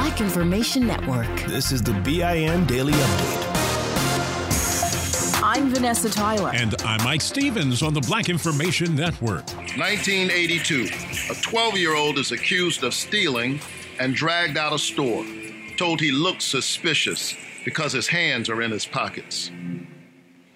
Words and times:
Black 0.00 0.22
Information 0.22 0.86
Network. 0.86 1.28
This 1.42 1.72
is 1.72 1.82
the 1.82 1.92
BIN 1.92 2.64
Daily 2.64 2.94
Update. 2.94 3.42
I'm 5.42 5.68
Vanessa 5.68 6.08
Tyler. 6.08 6.50
And 6.54 6.74
I'm 6.86 7.04
Mike 7.04 7.20
Stevens 7.20 7.82
on 7.82 7.92
the 7.92 8.00
Black 8.00 8.30
Information 8.30 8.96
Network. 8.96 9.46
1982. 9.76 10.88
A 11.30 11.34
12 11.42 11.76
year 11.76 11.94
old 11.94 12.16
is 12.18 12.32
accused 12.32 12.82
of 12.82 12.94
stealing 12.94 13.60
and 13.98 14.14
dragged 14.14 14.56
out 14.56 14.72
of 14.72 14.80
store. 14.80 15.22
Told 15.76 16.00
he 16.00 16.12
looks 16.12 16.46
suspicious 16.46 17.36
because 17.66 17.92
his 17.92 18.08
hands 18.08 18.48
are 18.48 18.62
in 18.62 18.70
his 18.70 18.86
pockets. 18.86 19.50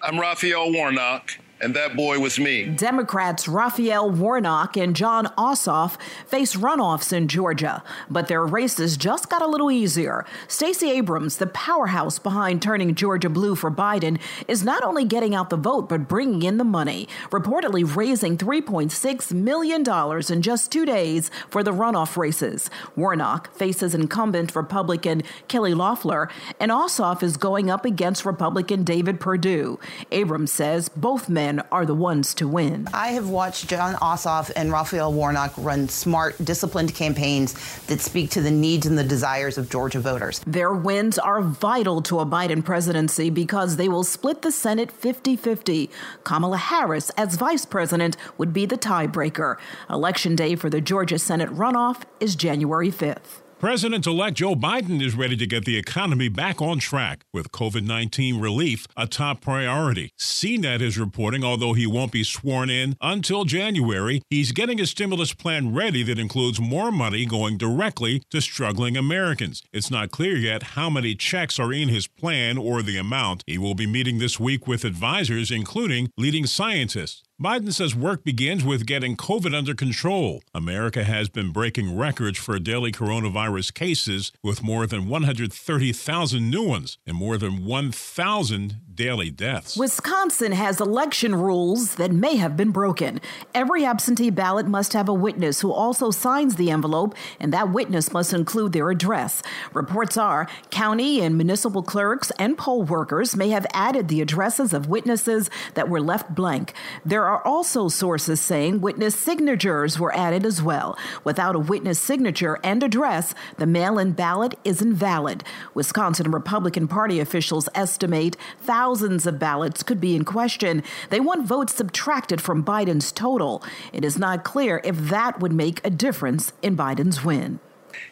I'm 0.01 0.19
Raphael 0.19 0.73
Warnock 0.73 1.37
and 1.61 1.73
that 1.73 1.95
boy 1.95 2.19
was 2.19 2.37
me. 2.37 2.65
Democrats 2.65 3.47
Raphael 3.47 4.09
Warnock 4.09 4.75
and 4.75 4.95
Jon 4.95 5.27
Ossoff 5.37 5.97
face 6.27 6.55
runoffs 6.55 7.13
in 7.13 7.27
Georgia, 7.27 7.81
but 8.09 8.27
their 8.27 8.45
races 8.45 8.97
just 8.97 9.29
got 9.29 9.41
a 9.41 9.47
little 9.47 9.71
easier. 9.71 10.25
Stacey 10.47 10.91
Abrams, 10.91 11.37
the 11.37 11.47
powerhouse 11.47 12.19
behind 12.19 12.61
turning 12.61 12.93
Georgia 12.93 13.29
blue 13.29 13.55
for 13.55 13.71
Biden, 13.71 14.19
is 14.47 14.65
not 14.65 14.83
only 14.83 15.05
getting 15.05 15.33
out 15.33 15.49
the 15.49 15.55
vote 15.55 15.87
but 15.87 16.09
bringing 16.09 16.43
in 16.43 16.57
the 16.57 16.65
money, 16.65 17.07
reportedly 17.29 17.95
raising 17.95 18.37
$3.6 18.37 19.31
million 19.33 19.83
in 20.29 20.41
just 20.41 20.71
two 20.71 20.85
days 20.85 21.31
for 21.49 21.63
the 21.63 21.71
runoff 21.71 22.17
races. 22.17 22.69
Warnock 22.97 23.53
faces 23.55 23.95
incumbent 23.95 24.55
Republican 24.55 25.23
Kelly 25.47 25.73
Loeffler, 25.73 26.29
and 26.59 26.71
Ossoff 26.71 27.23
is 27.23 27.37
going 27.37 27.69
up 27.69 27.85
against 27.85 28.25
Republican 28.25 28.83
David 28.83 29.21
Perdue. 29.21 29.79
Abrams 30.11 30.51
says 30.51 30.89
both 30.89 31.29
men 31.29 31.44
are 31.71 31.85
the 31.85 31.93
ones 31.93 32.33
to 32.35 32.47
win. 32.47 32.87
I 32.93 33.09
have 33.09 33.29
watched 33.29 33.69
Jon 33.69 33.95
Ossoff 33.95 34.51
and 34.55 34.71
Raphael 34.71 35.13
Warnock 35.13 35.53
run 35.57 35.87
smart, 35.87 36.35
disciplined 36.43 36.95
campaigns 36.95 37.53
that 37.85 38.01
speak 38.01 38.31
to 38.31 38.41
the 38.41 38.51
needs 38.51 38.85
and 38.85 38.97
the 38.97 39.03
desires 39.03 39.57
of 39.57 39.69
Georgia 39.69 39.99
voters. 39.99 40.41
Their 40.47 40.73
wins 40.73 41.19
are 41.19 41.41
vital 41.41 42.01
to 42.03 42.19
a 42.19 42.25
Biden 42.25 42.63
presidency 42.65 43.29
because 43.29 43.77
they 43.77 43.87
will 43.87 44.03
split 44.03 44.41
the 44.41 44.51
Senate 44.51 44.91
50 44.91 45.35
50. 45.35 45.89
Kamala 46.23 46.57
Harris, 46.57 47.11
as 47.11 47.35
vice 47.35 47.65
president, 47.65 48.17
would 48.37 48.51
be 48.51 48.65
the 48.65 48.77
tiebreaker. 48.77 49.57
Election 49.89 50.35
day 50.35 50.55
for 50.55 50.69
the 50.69 50.81
Georgia 50.81 51.19
Senate 51.19 51.49
runoff 51.49 52.01
is 52.19 52.35
January 52.35 52.91
5th. 52.91 53.44
President 53.65 54.05
elect 54.05 54.37
Joe 54.37 54.53
Biden 54.53 55.01
is 55.01 55.15
ready 55.15 55.35
to 55.37 55.47
get 55.47 55.65
the 55.65 55.75
economy 55.75 56.29
back 56.29 56.61
on 56.61 56.77
track 56.77 57.25
with 57.33 57.51
COVID 57.51 57.81
19 57.81 58.39
relief 58.39 58.85
a 58.95 59.07
top 59.07 59.41
priority. 59.41 60.11
CNET 60.19 60.81
is 60.81 60.99
reporting, 60.99 61.43
although 61.43 61.73
he 61.73 61.87
won't 61.87 62.11
be 62.11 62.23
sworn 62.23 62.69
in 62.69 62.95
until 63.01 63.43
January, 63.43 64.21
he's 64.29 64.51
getting 64.51 64.79
a 64.79 64.85
stimulus 64.85 65.33
plan 65.33 65.73
ready 65.73 66.03
that 66.03 66.19
includes 66.19 66.61
more 66.61 66.91
money 66.91 67.25
going 67.25 67.57
directly 67.57 68.21
to 68.29 68.39
struggling 68.39 68.95
Americans. 68.95 69.63
It's 69.73 69.89
not 69.89 70.11
clear 70.11 70.37
yet 70.37 70.75
how 70.77 70.91
many 70.91 71.15
checks 71.15 71.57
are 71.57 71.73
in 71.73 71.89
his 71.89 72.05
plan 72.05 72.59
or 72.59 72.83
the 72.83 72.97
amount. 72.97 73.41
He 73.47 73.57
will 73.57 73.73
be 73.73 73.87
meeting 73.87 74.19
this 74.19 74.39
week 74.39 74.67
with 74.67 74.85
advisors, 74.85 75.49
including 75.49 76.11
leading 76.19 76.45
scientists. 76.45 77.23
Biden 77.41 77.73
says 77.73 77.93
work 77.93 78.23
begins 78.23 78.63
with 78.63 78.85
getting 78.85 79.17
COVID 79.17 79.53
under 79.53 79.75
control. 79.75 80.41
America 80.53 81.03
has 81.03 81.27
been 81.27 81.51
breaking 81.51 81.97
records 81.97 82.39
for 82.39 82.57
daily 82.59 82.93
coronavirus 82.93 83.73
cases 83.73 84.31
with 84.41 84.63
more 84.63 84.87
than 84.87 85.09
130,000 85.09 86.49
new 86.49 86.63
ones 86.65 86.97
and 87.05 87.17
more 87.17 87.37
than 87.37 87.65
1,000 87.65 88.77
daily 88.95 89.29
deaths. 89.29 89.75
Wisconsin 89.75 90.53
has 90.53 90.79
election 90.79 91.35
rules 91.35 91.95
that 91.95 92.11
may 92.11 92.37
have 92.37 92.55
been 92.55 92.71
broken. 92.71 93.19
Every 93.53 93.83
absentee 93.83 94.29
ballot 94.29 94.67
must 94.67 94.93
have 94.93 95.09
a 95.09 95.13
witness 95.13 95.59
who 95.59 95.71
also 95.71 96.11
signs 96.11 96.55
the 96.55 96.71
envelope, 96.71 97.13
and 97.39 97.51
that 97.51 97.71
witness 97.71 98.13
must 98.13 98.33
include 98.33 98.71
their 98.71 98.89
address. 98.89 99.43
Reports 99.73 100.17
are 100.17 100.47
county 100.69 101.21
and 101.21 101.35
municipal 101.35 101.83
clerks 101.83 102.31
and 102.39 102.57
poll 102.57 102.83
workers 102.83 103.35
may 103.35 103.49
have 103.49 103.67
added 103.73 104.07
the 104.07 104.21
addresses 104.21 104.71
of 104.71 104.87
witnesses 104.87 105.49
that 105.73 105.89
were 105.89 106.01
left 106.01 106.33
blank. 106.33 106.73
There 107.05 107.25
are 107.25 107.45
also 107.45 107.89
sources 107.89 108.39
saying 108.39 108.79
witness 108.79 109.15
signatures 109.15 109.99
were 109.99 110.15
added 110.15 110.45
as 110.45 110.61
well. 110.61 110.97
Without 111.23 111.55
a 111.55 111.59
witness 111.59 111.99
signature 111.99 112.59
and 112.63 112.81
address, 112.81 113.35
the 113.57 113.65
mail 113.65 113.99
in 113.99 114.13
ballot 114.13 114.55
is 114.63 114.81
invalid. 114.81 115.43
Wisconsin 115.73 116.31
Republican 116.31 116.87
Party 116.87 117.19
officials 117.19 117.67
estimate 117.75 118.37
thousands 118.59 118.84
of 119.25 119.39
ballots 119.39 119.81
could 119.81 119.99
be 119.99 120.15
in 120.15 120.23
question. 120.23 120.83
They 121.09 121.19
want 121.19 121.47
votes 121.47 121.73
subtracted 121.73 122.39
from 122.39 122.63
Biden's 122.63 123.11
total. 123.11 123.63
It 123.91 124.05
is 124.05 124.19
not 124.19 124.43
clear 124.43 124.79
if 124.83 124.95
that 125.09 125.39
would 125.39 125.51
make 125.51 125.85
a 125.85 125.89
difference 125.89 126.53
in 126.61 126.77
Biden's 126.77 127.23
win. 127.23 127.59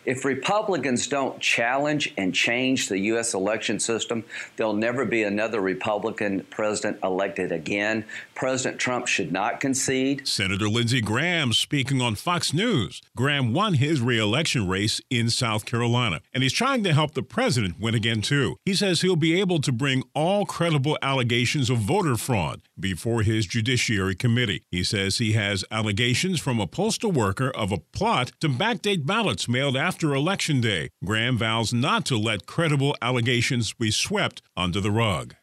If 0.06 0.26
Republicans 0.26 1.08
don't 1.08 1.40
challenge 1.40 2.14
and 2.18 2.34
change 2.34 2.90
the 2.90 3.00
U.S. 3.00 3.34
election 3.34 3.80
system, 3.80 4.24
there'll 4.56 4.74
never 4.74 5.06
be 5.06 5.24
another 5.24 5.62
Republican 5.62 6.46
president 6.50 7.00
elected 7.04 7.52
again. 7.52 8.06
President 8.36 8.80
Trump 8.80 9.08
should 9.08 9.32
not 9.32 9.60
concede. 9.60 10.28
Senator 10.28 10.68
Lindsey 10.68 11.02
Graham 11.02 11.54
speaking 11.54 12.02
on 12.02 12.16
Fox 12.16 12.54
News. 12.54 13.02
Graham 13.16 13.54
won 13.54 13.76
his 13.76 14.02
reelection 14.02 14.68
race 14.68 15.02
in 15.10 15.30
South 15.30 15.66
Carolina, 15.66 16.22
and 16.34 16.44
he's 16.44 16.54
trying 16.54 16.84
to 16.84 16.94
help 16.94 17.14
the 17.14 17.24
president 17.24 17.80
win 17.80 17.96
again, 17.96 18.22
too. 18.22 18.58
He 18.66 18.74
says 18.74 19.02
he'll 19.02 19.16
be 19.16 19.40
able 19.40 19.62
to 19.62 19.72
bring 19.72 20.04
all 20.14 20.46
credible 20.46 20.98
allegations 21.02 21.70
of 21.70 21.78
voter 21.78 22.18
fraud 22.18 22.62
before 22.80 23.22
his 23.22 23.46
Judiciary 23.46 24.16
Committee. 24.16 24.64
He 24.72 24.84
says 24.84 25.18
he 25.18 25.34
has 25.34 25.64
allegations 25.72 26.40
from 26.40 26.60
a 26.60 26.68
postal 26.68 27.12
worker 27.12 27.50
of 27.52 27.72
a 27.72 27.78
plot 27.78 28.32
to 28.42 28.50
backdate 28.50 29.06
ballots 29.06 29.48
mailed 29.48 29.73
after 29.76 30.14
Election 30.14 30.62
Day. 30.62 30.90
Graham 31.04 31.38
vows 31.38 31.74
not 31.74 32.06
to 32.06 32.18
let 32.18 32.46
credible 32.46 32.96
allegations 33.02 33.74
be 33.74 33.92
swept 33.92 34.42
under 34.56 34.80
the 34.80 34.92
rug. 34.92 35.36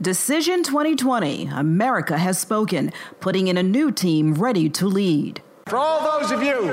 Decision 0.00 0.62
2020 0.62 1.46
America 1.46 2.18
has 2.18 2.38
spoken, 2.38 2.92
putting 3.20 3.48
in 3.48 3.56
a 3.56 3.62
new 3.62 3.90
team 3.90 4.34
ready 4.34 4.68
to 4.68 4.86
lead. 4.86 5.40
For 5.68 5.78
all 5.78 6.20
those 6.20 6.30
of 6.30 6.42
you 6.42 6.66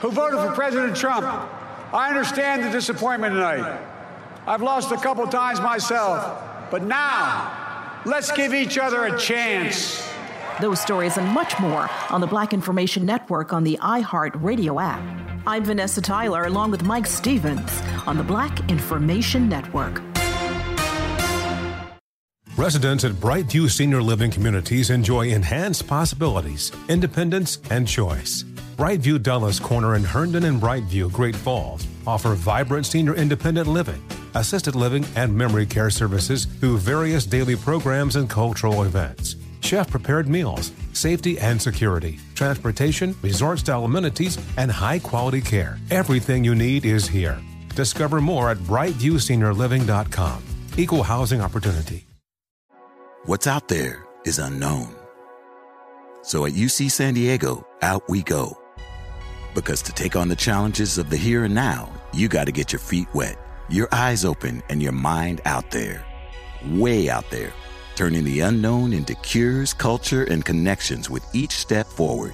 who 0.00 0.10
voted 0.10 0.40
for 0.40 0.52
President 0.52 0.96
Trump, 0.96 1.24
I 1.92 2.08
understand 2.08 2.64
the 2.64 2.70
disappointment 2.70 3.34
tonight. 3.34 3.80
I've 4.46 4.62
lost 4.62 4.90
a 4.92 4.96
couple 4.96 5.26
times 5.26 5.60
myself, 5.60 6.42
but 6.70 6.82
now 6.82 8.00
let's 8.04 8.32
give 8.32 8.52
each 8.52 8.78
other 8.78 9.04
a 9.04 9.18
chance. 9.18 10.06
Those 10.60 10.80
stories 10.80 11.18
and 11.18 11.28
much 11.28 11.58
more 11.60 11.88
on 12.10 12.20
the 12.20 12.26
Black 12.26 12.52
Information 12.52 13.06
Network 13.06 13.52
on 13.52 13.62
the 13.62 13.78
iHeart 13.80 14.32
Radio 14.42 14.80
app. 14.80 15.37
I'm 15.48 15.64
Vanessa 15.64 16.02
Tyler 16.02 16.44
along 16.44 16.72
with 16.72 16.82
Mike 16.82 17.06
Stevens 17.06 17.80
on 18.06 18.18
the 18.18 18.22
Black 18.22 18.70
Information 18.70 19.48
Network. 19.48 20.02
Residents 22.58 23.02
at 23.04 23.12
Brightview 23.12 23.70
Senior 23.70 24.02
Living 24.02 24.30
Communities 24.30 24.90
enjoy 24.90 25.28
enhanced 25.28 25.86
possibilities, 25.86 26.70
independence, 26.90 27.60
and 27.70 27.88
choice. 27.88 28.42
Brightview 28.76 29.22
Dulles 29.22 29.58
Corner 29.58 29.96
in 29.96 30.04
Herndon 30.04 30.44
and 30.44 30.60
Brightview, 30.60 31.10
Great 31.10 31.34
Falls 31.34 31.86
offer 32.06 32.34
vibrant 32.34 32.84
senior 32.84 33.14
independent 33.14 33.68
living, 33.68 34.04
assisted 34.34 34.74
living, 34.74 35.06
and 35.16 35.34
memory 35.34 35.64
care 35.64 35.88
services 35.88 36.44
through 36.44 36.76
various 36.76 37.24
daily 37.24 37.56
programs 37.56 38.16
and 38.16 38.28
cultural 38.28 38.82
events 38.82 39.36
chef 39.68 39.90
prepared 39.90 40.28
meals, 40.28 40.72
safety 40.98 41.38
and 41.38 41.62
security, 41.62 42.18
transportation, 42.34 43.14
resort 43.22 43.60
style 43.60 43.84
amenities, 43.84 44.38
and 44.56 44.70
high 44.70 44.98
quality 44.98 45.40
care. 45.40 45.78
Everything 45.90 46.44
you 46.44 46.54
need 46.54 46.84
is 46.84 47.06
here. 47.06 47.40
Discover 47.74 48.20
more 48.20 48.50
at 48.50 48.58
brightviewseniorliving.com. 48.58 50.42
Equal 50.76 51.02
housing 51.02 51.40
opportunity. 51.40 52.06
What's 53.24 53.46
out 53.46 53.68
there 53.68 54.04
is 54.24 54.38
unknown. 54.38 54.94
So 56.22 56.46
at 56.46 56.52
UC 56.52 56.90
San 56.90 57.14
Diego, 57.14 57.66
out 57.82 58.02
we 58.08 58.22
go. 58.22 58.60
Because 59.54 59.82
to 59.82 59.92
take 59.92 60.16
on 60.16 60.28
the 60.28 60.36
challenges 60.36 60.98
of 60.98 61.10
the 61.10 61.16
here 61.16 61.44
and 61.44 61.54
now, 61.54 61.92
you 62.12 62.28
got 62.28 62.44
to 62.44 62.52
get 62.52 62.72
your 62.72 62.80
feet 62.80 63.08
wet, 63.14 63.36
your 63.68 63.88
eyes 63.92 64.24
open, 64.24 64.62
and 64.68 64.82
your 64.82 64.92
mind 64.92 65.40
out 65.44 65.70
there. 65.70 66.04
Way 66.70 67.08
out 67.08 67.30
there 67.30 67.52
turning 67.98 68.22
the 68.22 68.38
unknown 68.38 68.92
into 68.92 69.12
cures, 69.16 69.74
culture, 69.74 70.22
and 70.30 70.44
connections 70.44 71.10
with 71.10 71.24
each 71.34 71.50
step 71.50 71.84
forward. 71.84 72.32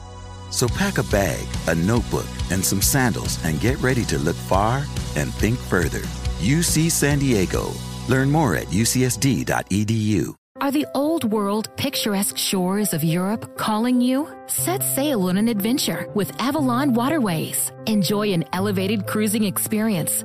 So 0.50 0.69
pack 0.69 0.99
a 0.99 1.02
bag, 1.05 1.43
a 1.69 1.75
notebook, 1.75 2.26
and 2.50 2.62
some 2.62 2.82
sandals 2.82 3.43
and 3.44 3.58
get 3.62 3.81
ready 3.81 4.05
to 4.05 4.19
look 4.19 4.37
far 4.37 4.84
and 5.16 5.32
think 5.32 5.58
further. 5.58 6.02
UC 6.43 6.90
San 6.90 7.19
Diego. 7.19 7.72
Learn 8.11 8.31
more 8.31 8.55
at 8.56 8.66
ucsd.edu. 8.66 10.34
Are 10.61 10.70
the 10.70 10.87
old 10.94 11.25
world, 11.25 11.75
picturesque 11.76 12.37
shores 12.37 12.93
of 12.93 13.02
Europe 13.02 13.56
calling 13.56 14.02
you? 14.02 14.28
Set 14.46 14.82
sail 14.82 15.28
on 15.28 15.38
an 15.38 15.49
adventure 15.49 16.11
with 16.14 16.31
Avalon 16.40 16.93
Waterways. 16.93 17.72
Enjoy 17.87 18.32
an 18.32 18.44
elevated 18.52 19.06
cruising 19.06 19.44
experience 19.44 20.25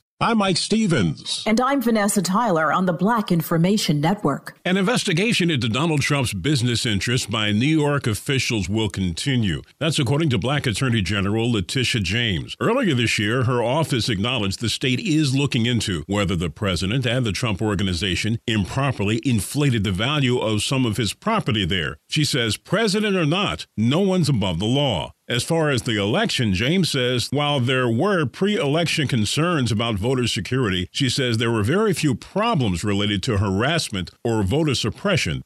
I'm 0.23 0.37
Mike 0.37 0.57
Stevens. 0.57 1.43
And 1.47 1.59
I'm 1.59 1.81
Vanessa 1.81 2.21
Tyler 2.21 2.71
on 2.71 2.85
the 2.85 2.93
Black 2.93 3.31
Information 3.31 3.99
Network. 3.99 4.55
An 4.63 4.77
investigation 4.77 5.49
into 5.49 5.67
Donald 5.67 6.01
Trump's 6.01 6.31
business 6.31 6.85
interests 6.85 7.25
by 7.25 7.51
New 7.51 7.65
York 7.65 8.05
officials 8.05 8.69
will 8.69 8.87
continue. 8.87 9.63
That's 9.79 9.97
according 9.97 10.29
to 10.29 10.37
Black 10.37 10.67
Attorney 10.67 11.01
General 11.01 11.51
Letitia 11.51 12.01
James. 12.01 12.55
Earlier 12.59 12.93
this 12.93 13.17
year, 13.17 13.45
her 13.45 13.63
office 13.63 14.09
acknowledged 14.09 14.59
the 14.59 14.69
state 14.69 14.99
is 14.99 15.35
looking 15.35 15.65
into 15.65 16.03
whether 16.05 16.35
the 16.35 16.51
president 16.51 17.07
and 17.07 17.25
the 17.25 17.31
Trump 17.31 17.59
organization 17.59 18.37
improperly 18.45 19.21
inflated 19.25 19.83
the 19.83 19.91
value 19.91 20.37
of 20.37 20.61
some 20.61 20.85
of 20.85 20.97
his 20.97 21.15
property 21.15 21.65
there. 21.65 21.97
She 22.07 22.25
says, 22.25 22.57
president 22.57 23.15
or 23.15 23.25
not, 23.25 23.65
no 23.75 24.01
one's 24.01 24.29
above 24.29 24.59
the 24.59 24.65
law. 24.65 25.13
As 25.31 25.45
far 25.45 25.69
as 25.69 25.83
the 25.83 25.95
election, 25.95 26.53
James 26.53 26.89
says 26.89 27.29
while 27.31 27.61
there 27.61 27.87
were 27.87 28.25
pre 28.25 28.57
election 28.57 29.07
concerns 29.07 29.71
about 29.71 29.95
voter 29.95 30.27
security, 30.27 30.89
she 30.91 31.09
says 31.09 31.37
there 31.37 31.49
were 31.49 31.63
very 31.63 31.93
few 31.93 32.15
problems 32.15 32.83
related 32.83 33.23
to 33.23 33.37
harassment 33.37 34.11
or 34.25 34.43
voter 34.43 34.75
suppression. 34.75 35.41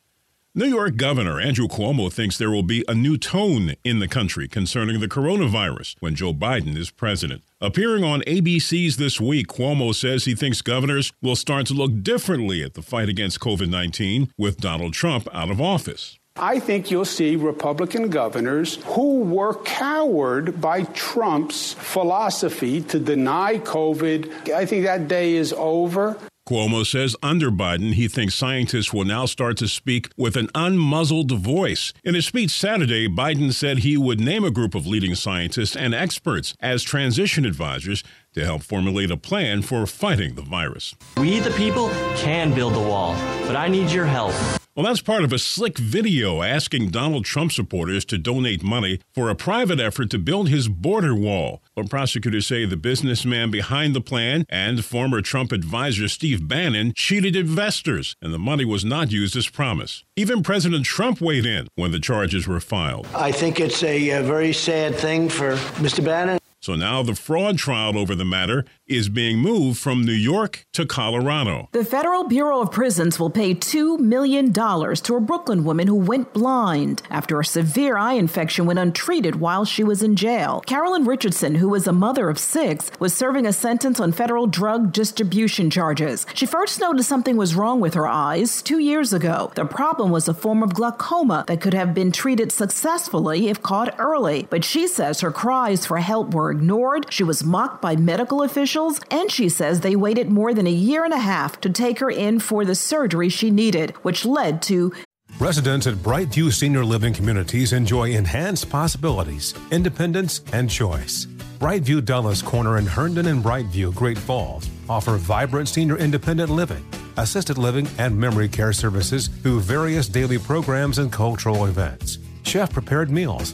New 0.55 0.65
York 0.65 0.95
Governor 0.95 1.39
Andrew 1.39 1.67
Cuomo 1.67 2.11
thinks 2.11 2.35
there 2.35 2.49
will 2.49 2.63
be 2.63 2.83
a 2.87 2.95
new 2.95 3.15
tone 3.15 3.75
in 3.83 3.99
the 3.99 4.07
country 4.07 4.47
concerning 4.47 5.01
the 5.01 5.07
coronavirus 5.07 5.97
when 5.99 6.15
Joe 6.15 6.33
Biden 6.33 6.75
is 6.75 6.89
president. 6.89 7.43
Appearing 7.61 8.03
on 8.03 8.21
ABC's 8.21 8.97
This 8.97 9.21
Week, 9.21 9.45
Cuomo 9.45 9.93
says 9.93 10.25
he 10.25 10.33
thinks 10.33 10.63
governors 10.63 11.13
will 11.21 11.35
start 11.35 11.67
to 11.67 11.75
look 11.75 12.01
differently 12.01 12.63
at 12.63 12.73
the 12.73 12.81
fight 12.81 13.07
against 13.07 13.39
COVID 13.39 13.69
19 13.69 14.31
with 14.35 14.57
Donald 14.57 14.93
Trump 14.93 15.27
out 15.31 15.51
of 15.51 15.61
office. 15.61 16.17
I 16.37 16.59
think 16.59 16.91
you'll 16.91 17.05
see 17.05 17.37
Republican 17.37 18.09
governors 18.09 18.75
who 18.87 19.21
were 19.21 19.53
cowed 19.63 20.59
by 20.59 20.83
Trump's 20.83 21.71
philosophy 21.71 22.81
to 22.81 22.99
deny 22.99 23.57
COVID. 23.59 24.51
I 24.51 24.65
think 24.65 24.83
that 24.83 25.07
day 25.07 25.35
is 25.35 25.53
over. 25.53 26.17
Cuomo 26.45 26.85
says 26.85 27.15
under 27.23 27.49
Biden, 27.49 27.93
he 27.93 28.09
thinks 28.09 28.35
scientists 28.35 28.91
will 28.91 29.05
now 29.05 29.25
start 29.25 29.55
to 29.57 29.67
speak 29.69 30.09
with 30.17 30.35
an 30.35 30.47
unmuzzled 30.49 31.39
voice. 31.39 31.93
In 32.03 32.15
his 32.15 32.25
speech 32.25 32.51
Saturday, 32.51 33.07
Biden 33.07 33.53
said 33.53 33.79
he 33.79 33.95
would 33.95 34.19
name 34.19 34.43
a 34.43 34.51
group 34.51 34.75
of 34.75 34.85
leading 34.85 35.15
scientists 35.15 35.75
and 35.75 35.95
experts 35.95 36.53
as 36.59 36.83
transition 36.83 37.45
advisors 37.45 38.03
to 38.33 38.43
help 38.43 38.61
formulate 38.61 39.09
a 39.09 39.17
plan 39.17 39.61
for 39.61 39.87
fighting 39.87 40.35
the 40.35 40.41
virus. 40.41 40.93
We, 41.15 41.39
the 41.39 41.51
people, 41.51 41.89
can 42.17 42.53
build 42.53 42.73
the 42.75 42.79
wall, 42.81 43.13
but 43.47 43.55
I 43.55 43.69
need 43.69 43.89
your 43.89 44.05
help. 44.05 44.35
Well, 44.75 44.85
that's 44.85 44.99
part 44.99 45.23
of 45.23 45.31
a 45.31 45.39
slick 45.39 45.77
video 45.77 46.41
asking 46.41 46.89
Donald 46.89 47.23
Trump 47.23 47.53
supporters 47.53 48.03
to 48.05 48.17
donate 48.17 48.61
money 48.61 48.99
for 49.13 49.29
a 49.29 49.35
private 49.35 49.79
effort 49.79 50.09
to 50.09 50.19
build 50.19 50.49
his 50.49 50.67
border 50.67 51.15
wall. 51.15 51.63
But 51.77 51.89
prosecutors 51.89 52.47
say 52.47 52.65
the 52.65 52.75
businessman 52.75 53.51
behind 53.51 53.95
the 53.95 54.01
plan 54.01 54.43
and 54.49 54.83
former 54.83 55.21
Trump 55.21 55.53
advisor 55.53 56.09
Steve 56.09 56.49
Bannon 56.49 56.91
cheated 56.93 57.37
investors, 57.37 58.17
and 58.21 58.33
the 58.33 58.37
money 58.37 58.65
was 58.65 58.83
not 58.83 59.13
used 59.13 59.37
as 59.37 59.47
promised. 59.47 60.03
Even 60.17 60.43
President 60.43 60.83
Trump 60.83 61.21
weighed 61.21 61.45
in 61.45 61.69
when 61.75 61.91
the 61.93 61.99
charges 62.01 62.45
were 62.45 62.59
filed. 62.59 63.07
I 63.15 63.31
think 63.31 63.61
it's 63.61 63.81
a, 63.81 64.09
a 64.09 64.23
very 64.23 64.51
sad 64.51 64.95
thing 64.95 65.29
for 65.29 65.55
Mr. 65.79 66.03
Bannon. 66.03 66.37
So 66.65 66.73
now 66.73 67.03
the 67.03 67.13
fraud 67.13 67.59
trial 67.59 67.95
over 67.95 68.15
the 68.15 68.25
matter 68.25 68.65
is 68.87 69.09
being 69.09 69.39
moved 69.39 69.79
from 69.79 70.03
New 70.03 70.13
York 70.13 70.65
to 70.73 70.85
Colorado. 70.85 71.69
The 71.71 71.83
Federal 71.83 72.25
Bureau 72.25 72.61
of 72.61 72.71
Prisons 72.71 73.19
will 73.19 73.31
pay 73.31 73.55
$2 73.55 73.99
million 73.99 74.53
to 74.53 75.15
a 75.15 75.19
Brooklyn 75.19 75.63
woman 75.63 75.87
who 75.87 75.95
went 75.95 76.33
blind 76.33 77.01
after 77.09 77.39
a 77.39 77.45
severe 77.45 77.97
eye 77.97 78.13
infection 78.13 78.67
went 78.67 78.77
untreated 78.77 79.37
while 79.37 79.65
she 79.65 79.83
was 79.83 80.03
in 80.03 80.15
jail. 80.15 80.61
Carolyn 80.67 81.05
Richardson, 81.05 81.55
who 81.55 81.69
was 81.69 81.87
a 81.87 81.91
mother 81.91 82.29
of 82.29 82.37
six, 82.37 82.91
was 82.99 83.13
serving 83.13 83.47
a 83.47 83.53
sentence 83.53 83.99
on 83.99 84.11
federal 84.11 84.45
drug 84.45 84.91
distribution 84.91 85.71
charges. 85.71 86.27
She 86.35 86.45
first 86.45 86.79
noticed 86.79 87.09
something 87.09 87.37
was 87.37 87.55
wrong 87.55 87.79
with 87.79 87.95
her 87.95 88.07
eyes 88.07 88.61
two 88.61 88.79
years 88.79 89.13
ago. 89.13 89.51
The 89.55 89.65
problem 89.65 90.11
was 90.11 90.27
a 90.27 90.33
form 90.33 90.61
of 90.61 90.75
glaucoma 90.75 91.45
that 91.47 91.61
could 91.61 91.73
have 91.73 91.95
been 91.95 92.11
treated 92.11 92.51
successfully 92.51 93.47
if 93.47 93.63
caught 93.63 93.95
early, 93.97 94.47
but 94.51 94.63
she 94.63 94.87
says 94.87 95.21
her 95.21 95.31
cries 95.31 95.87
for 95.87 95.97
help 95.97 96.33
were 96.35 96.51
ignored, 96.51 97.07
she 97.09 97.23
was 97.23 97.43
mocked 97.43 97.81
by 97.81 97.95
medical 97.95 98.43
officials, 98.43 98.74
and 98.75 99.31
she 99.31 99.47
says 99.47 99.79
they 99.79 99.95
waited 99.95 100.29
more 100.29 100.53
than 100.53 100.67
a 100.67 100.71
year 100.71 101.05
and 101.05 101.13
a 101.13 101.17
half 101.17 101.61
to 101.61 101.69
take 101.69 101.99
her 101.99 102.09
in 102.09 102.39
for 102.39 102.65
the 102.65 102.75
surgery 102.75 103.29
she 103.29 103.49
needed, 103.49 103.91
which 104.03 104.25
led 104.25 104.61
to 104.63 104.91
Residents 105.39 105.87
at 105.87 105.95
Brightview 105.95 106.51
Senior 106.51 106.83
Living 106.85 107.13
Communities 107.13 107.73
enjoy 107.73 108.11
enhanced 108.11 108.69
possibilities, 108.69 109.53
independence, 109.71 110.41
and 110.53 110.69
choice. 110.69 111.25
Brightview 111.59 112.03
Dulles 112.03 112.41
Corner 112.41 112.77
in 112.77 112.85
Herndon 112.85 113.27
and 113.27 113.43
Brightview, 113.43 113.93
Great 113.95 114.17
Falls 114.17 114.69
offer 114.89 115.15
vibrant 115.17 115.67
senior 115.67 115.97
independent 115.97 116.49
living, 116.49 116.85
assisted 117.17 117.57
living, 117.57 117.87
and 117.97 118.17
memory 118.17 118.47
care 118.47 118.73
services 118.73 119.27
through 119.27 119.61
various 119.61 120.07
daily 120.07 120.37
programs 120.37 120.99
and 120.99 121.11
cultural 121.11 121.65
events 121.65 122.19
chef 122.45 122.71
prepared 122.71 123.09
meals, 123.09 123.53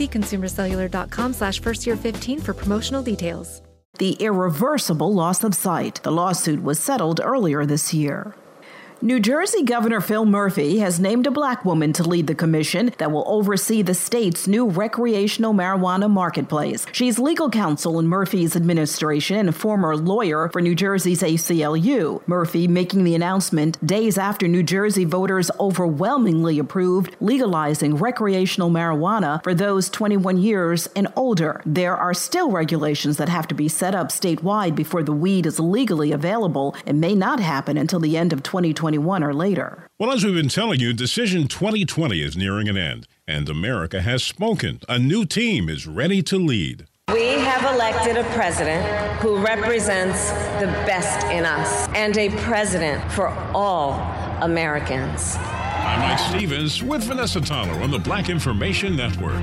See 0.00 0.08
consumercellular.com 0.08 1.34
slash 1.34 1.60
first 1.60 1.86
year 1.86 1.94
15 1.94 2.40
for 2.40 2.54
promotional 2.54 3.02
details. 3.02 3.60
The 3.98 4.12
irreversible 4.12 5.12
loss 5.12 5.44
of 5.44 5.54
sight. 5.54 6.02
The 6.02 6.10
lawsuit 6.10 6.62
was 6.62 6.78
settled 6.80 7.20
earlier 7.22 7.66
this 7.66 7.92
year. 7.92 8.34
New 9.02 9.18
Jersey 9.18 9.62
Governor 9.62 10.02
Phil 10.02 10.26
Murphy 10.26 10.76
has 10.80 11.00
named 11.00 11.26
a 11.26 11.30
black 11.30 11.64
woman 11.64 11.90
to 11.94 12.02
lead 12.02 12.26
the 12.26 12.34
commission 12.34 12.92
that 12.98 13.10
will 13.10 13.24
oversee 13.26 13.80
the 13.80 13.94
state's 13.94 14.46
new 14.46 14.66
recreational 14.66 15.54
marijuana 15.54 16.10
marketplace. 16.10 16.84
She's 16.92 17.18
legal 17.18 17.48
counsel 17.48 17.98
in 17.98 18.08
Murphy's 18.08 18.54
administration 18.54 19.38
and 19.38 19.48
a 19.48 19.52
former 19.52 19.96
lawyer 19.96 20.50
for 20.52 20.60
New 20.60 20.74
Jersey's 20.74 21.22
ACLU. 21.22 22.20
Murphy 22.28 22.68
making 22.68 23.04
the 23.04 23.14
announcement 23.14 23.82
days 23.86 24.18
after 24.18 24.46
New 24.46 24.62
Jersey 24.62 25.06
voters 25.06 25.50
overwhelmingly 25.58 26.58
approved 26.58 27.16
legalizing 27.20 27.96
recreational 27.96 28.68
marijuana 28.68 29.42
for 29.42 29.54
those 29.54 29.88
21 29.88 30.36
years 30.36 30.90
and 30.94 31.08
older. 31.16 31.62
There 31.64 31.96
are 31.96 32.12
still 32.12 32.50
regulations 32.50 33.16
that 33.16 33.30
have 33.30 33.48
to 33.48 33.54
be 33.54 33.66
set 33.66 33.94
up 33.94 34.08
statewide 34.08 34.74
before 34.76 35.02
the 35.02 35.12
weed 35.12 35.46
is 35.46 35.58
legally 35.58 36.12
available 36.12 36.76
and 36.84 37.00
may 37.00 37.14
not 37.14 37.40
happen 37.40 37.78
until 37.78 37.98
the 37.98 38.18
end 38.18 38.34
of 38.34 38.42
2020. 38.42 38.89
2021 38.90 39.22
or 39.22 39.34
later. 39.34 39.88
Well, 39.98 40.12
as 40.12 40.24
we've 40.24 40.34
been 40.34 40.48
telling 40.48 40.80
you, 40.80 40.92
Decision 40.92 41.48
2020 41.48 42.22
is 42.22 42.36
nearing 42.36 42.68
an 42.68 42.76
end, 42.76 43.06
and 43.26 43.48
America 43.48 44.00
has 44.02 44.22
spoken. 44.22 44.80
A 44.88 44.98
new 44.98 45.24
team 45.24 45.68
is 45.68 45.86
ready 45.86 46.22
to 46.22 46.38
lead. 46.38 46.86
We 47.12 47.32
have 47.40 47.74
elected 47.74 48.16
a 48.16 48.24
president 48.34 48.84
who 49.20 49.36
represents 49.38 50.30
the 50.60 50.66
best 50.86 51.26
in 51.26 51.44
us 51.44 51.88
and 51.94 52.16
a 52.16 52.30
president 52.42 53.00
for 53.12 53.28
all 53.54 53.94
Americans. 54.42 55.36
I'm 55.36 56.00
Mike 56.00 56.18
Stevens 56.18 56.82
with 56.82 57.02
Vanessa 57.04 57.40
Tyler 57.40 57.82
on 57.82 57.90
the 57.90 57.98
Black 57.98 58.28
Information 58.28 58.96
Network. 58.96 59.42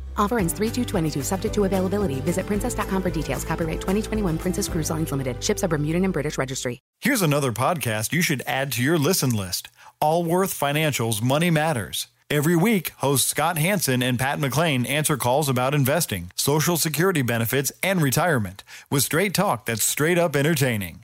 Offer 0.17 0.39
ends 0.39 0.53
3222, 0.53 1.23
subject 1.23 1.53
to 1.55 1.63
availability. 1.65 2.21
Visit 2.21 2.45
princess.com 2.45 3.01
for 3.01 3.09
details. 3.09 3.43
Copyright 3.43 3.81
2021 3.81 4.37
Princess 4.37 4.67
Cruise 4.67 4.89
Lines 4.89 5.11
Limited. 5.11 5.43
Ships 5.43 5.63
are 5.63 5.67
Bermudan 5.67 6.03
and 6.05 6.13
British 6.13 6.37
Registry. 6.37 6.79
Here's 7.01 7.21
another 7.21 7.51
podcast 7.51 8.13
you 8.13 8.21
should 8.21 8.43
add 8.45 8.71
to 8.73 8.83
your 8.83 8.97
listen 8.97 9.31
list 9.31 9.69
Allworth 9.99 10.53
Financial's 10.53 11.21
Money 11.21 11.49
Matters. 11.49 12.07
Every 12.29 12.55
week, 12.55 12.91
hosts 12.99 13.27
Scott 13.27 13.57
Hanson 13.57 14.01
and 14.01 14.17
Pat 14.17 14.39
McClain 14.39 14.89
answer 14.89 15.17
calls 15.17 15.49
about 15.49 15.73
investing, 15.73 16.31
Social 16.35 16.77
Security 16.77 17.21
benefits, 17.21 17.73
and 17.83 18.01
retirement 18.01 18.63
with 18.89 19.03
straight 19.03 19.33
talk 19.33 19.65
that's 19.65 19.83
straight 19.83 20.17
up 20.17 20.33
entertaining. 20.37 21.03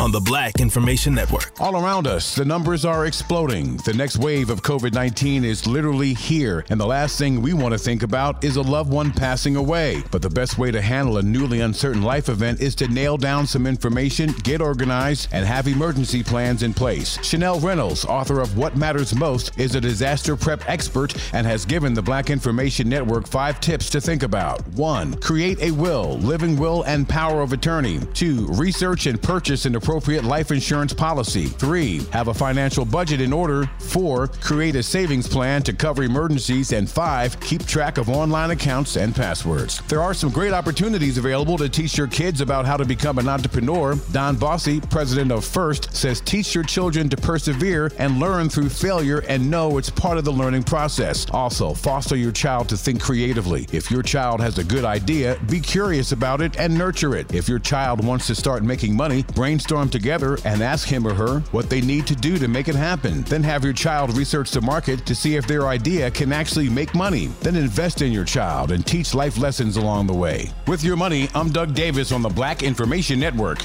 on 0.00 0.10
the 0.10 0.20
Black 0.20 0.60
Information 0.60 1.14
Network. 1.14 1.52
All 1.60 1.76
around 1.76 2.06
us, 2.06 2.34
the 2.34 2.44
numbers 2.44 2.86
are 2.86 3.04
exploding. 3.04 3.76
The 3.84 3.92
next 3.92 4.16
wave 4.16 4.48
of 4.48 4.62
COVID 4.62 4.94
19 4.94 5.44
is 5.44 5.66
literally 5.66 6.14
here, 6.14 6.64
and 6.70 6.80
the 6.80 6.86
last 6.86 7.18
thing 7.18 7.42
we 7.42 7.52
want 7.52 7.72
to 7.72 7.78
think 7.78 8.02
about 8.02 8.42
is 8.42 8.56
a 8.56 8.62
loved 8.62 8.90
one 8.90 9.12
passing 9.12 9.56
away. 9.56 10.02
But 10.10 10.22
the 10.22 10.30
best 10.30 10.56
way 10.56 10.70
to 10.70 10.80
handle 10.80 11.18
a 11.18 11.22
newly 11.22 11.60
uncertain 11.60 12.00
life 12.00 12.30
event 12.30 12.62
is 12.62 12.74
to 12.76 12.88
nail 12.88 13.18
down 13.18 13.46
some 13.46 13.66
information, 13.66 14.32
get 14.42 14.62
organized, 14.62 15.28
and 15.32 15.44
have 15.44 15.68
emergency 15.68 16.22
plans 16.22 16.62
in 16.62 16.72
place. 16.72 17.22
Chanel 17.22 17.60
Reynolds, 17.60 18.06
author 18.06 18.40
of 18.40 18.56
What 18.56 18.76
Matters 18.78 19.14
Most, 19.14 19.58
is 19.58 19.74
a 19.74 19.82
disaster 19.82 20.34
prep 20.34 20.66
expert 20.66 21.14
and 21.34 21.46
has 21.46 21.66
given 21.66 21.92
the 21.92 22.00
Black 22.00 22.30
Information 22.30 22.88
Network 22.88 23.28
five 23.28 23.60
tips 23.60 23.90
to 23.90 24.00
think 24.00 24.22
about. 24.22 24.66
One, 24.68 25.14
create 25.16 25.60
a 25.60 25.72
will, 25.72 26.16
living 26.20 26.58
will, 26.58 26.84
and 26.84 27.06
power 27.06 27.42
of 27.42 27.52
attorney. 27.52 28.00
Two, 28.14 28.46
research 28.52 29.04
and 29.04 29.20
purchase 29.20 29.66
an 29.66 29.74
appropriate 29.74 29.89
life 29.98 30.50
insurance 30.50 30.92
policy. 30.92 31.46
Three, 31.46 32.00
have 32.12 32.28
a 32.28 32.34
financial 32.34 32.84
budget 32.84 33.20
in 33.20 33.32
order. 33.32 33.68
Four, 33.78 34.28
create 34.28 34.76
a 34.76 34.82
savings 34.82 35.28
plan 35.28 35.62
to 35.64 35.72
cover 35.72 36.02
emergencies. 36.02 36.72
And 36.72 36.88
five, 36.88 37.38
keep 37.40 37.66
track 37.66 37.98
of 37.98 38.08
online 38.08 38.50
accounts 38.50 38.96
and 38.96 39.14
passwords. 39.14 39.82
There 39.88 40.00
are 40.00 40.14
some 40.14 40.30
great 40.30 40.52
opportunities 40.52 41.18
available 41.18 41.58
to 41.58 41.68
teach 41.68 41.98
your 41.98 42.06
kids 42.06 42.40
about 42.40 42.66
how 42.66 42.76
to 42.76 42.84
become 42.84 43.18
an 43.18 43.28
entrepreneur. 43.28 43.96
Don 44.12 44.36
Bossi, 44.36 44.80
president 44.90 45.32
of 45.32 45.44
First, 45.44 45.94
says 45.94 46.20
teach 46.20 46.54
your 46.54 46.64
children 46.64 47.08
to 47.08 47.16
persevere 47.16 47.90
and 47.98 48.20
learn 48.20 48.48
through 48.48 48.68
failure 48.68 49.20
and 49.28 49.50
know 49.50 49.76
it's 49.78 49.90
part 49.90 50.18
of 50.18 50.24
the 50.24 50.32
learning 50.32 50.62
process. 50.62 51.26
Also, 51.30 51.74
foster 51.74 52.16
your 52.16 52.32
child 52.32 52.68
to 52.68 52.76
think 52.76 53.00
creatively. 53.00 53.66
If 53.72 53.90
your 53.90 54.02
child 54.02 54.40
has 54.40 54.58
a 54.58 54.64
good 54.64 54.84
idea, 54.84 55.38
be 55.48 55.60
curious 55.60 56.12
about 56.12 56.40
it 56.40 56.58
and 56.58 56.76
nurture 56.76 57.16
it. 57.16 57.34
If 57.34 57.48
your 57.48 57.58
child 57.58 58.04
wants 58.04 58.26
to 58.28 58.34
start 58.34 58.62
making 58.62 58.94
money, 58.96 59.24
brainstorm 59.34 59.79
together 59.88 60.38
and 60.44 60.62
ask 60.62 60.88
him 60.88 61.06
or 61.06 61.14
her 61.14 61.40
what 61.52 61.70
they 61.70 61.80
need 61.80 62.06
to 62.08 62.16
do 62.16 62.38
to 62.38 62.48
make 62.48 62.68
it 62.68 62.74
happen. 62.74 63.22
Then 63.22 63.42
have 63.42 63.64
your 63.64 63.72
child 63.72 64.16
research 64.16 64.50
the 64.50 64.60
market 64.60 65.06
to 65.06 65.14
see 65.14 65.36
if 65.36 65.46
their 65.46 65.68
idea 65.68 66.10
can 66.10 66.32
actually 66.32 66.68
make 66.68 66.94
money. 66.94 67.28
Then 67.40 67.56
invest 67.56 68.02
in 68.02 68.12
your 68.12 68.24
child 68.24 68.72
and 68.72 68.86
teach 68.86 69.14
life 69.14 69.38
lessons 69.38 69.76
along 69.76 70.06
the 70.06 70.14
way. 70.14 70.50
With 70.66 70.84
your 70.84 70.96
money, 70.96 71.28
I'm 71.34 71.50
Doug 71.50 71.74
Davis 71.74 72.12
on 72.12 72.22
the 72.22 72.28
Black 72.28 72.62
Information 72.62 73.18
Network. 73.18 73.64